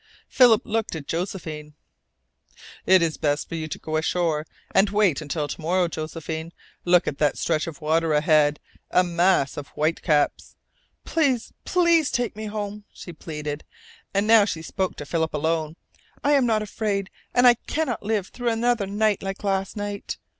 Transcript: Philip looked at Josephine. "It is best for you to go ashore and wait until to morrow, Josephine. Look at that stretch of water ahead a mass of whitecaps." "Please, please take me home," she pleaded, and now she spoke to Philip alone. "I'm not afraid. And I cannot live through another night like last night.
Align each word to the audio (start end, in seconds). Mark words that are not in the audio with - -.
Philip 0.29 0.63
looked 0.65 0.95
at 0.95 1.05
Josephine. 1.05 1.75
"It 2.87 3.03
is 3.03 3.17
best 3.17 3.47
for 3.47 3.53
you 3.53 3.67
to 3.67 3.77
go 3.77 3.97
ashore 3.97 4.47
and 4.73 4.89
wait 4.89 5.21
until 5.21 5.47
to 5.47 5.61
morrow, 5.61 5.87
Josephine. 5.87 6.53
Look 6.85 7.07
at 7.07 7.19
that 7.19 7.37
stretch 7.37 7.67
of 7.67 7.81
water 7.81 8.11
ahead 8.11 8.59
a 8.89 9.03
mass 9.03 9.57
of 9.57 9.67
whitecaps." 9.67 10.55
"Please, 11.05 11.53
please 11.65 12.09
take 12.09 12.35
me 12.35 12.45
home," 12.47 12.83
she 12.91 13.13
pleaded, 13.13 13.63
and 14.11 14.25
now 14.25 14.43
she 14.43 14.63
spoke 14.63 14.95
to 14.95 15.05
Philip 15.05 15.35
alone. 15.35 15.75
"I'm 16.23 16.47
not 16.47 16.63
afraid. 16.63 17.11
And 17.35 17.45
I 17.45 17.53
cannot 17.67 18.01
live 18.01 18.29
through 18.29 18.49
another 18.49 18.87
night 18.87 19.21
like 19.21 19.43
last 19.43 19.77
night. 19.77 20.17